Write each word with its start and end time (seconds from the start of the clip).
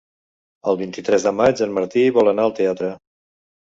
El 0.71 0.79
vint-i-tres 0.79 1.27
de 1.29 1.35
maig 1.43 1.63
en 1.69 1.79
Martí 1.79 2.09
vol 2.19 2.35
anar 2.35 2.51
al 2.51 2.61
teatre. 2.65 2.95